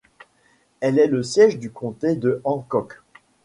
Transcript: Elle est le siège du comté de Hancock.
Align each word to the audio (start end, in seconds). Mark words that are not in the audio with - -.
Elle 0.79 0.97
est 0.97 1.05
le 1.05 1.21
siège 1.21 1.59
du 1.59 1.69
comté 1.69 2.15
de 2.15 2.41
Hancock. 2.43 3.03